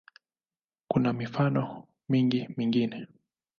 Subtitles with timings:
[0.87, 3.07] Kuna mifano mingi mingine.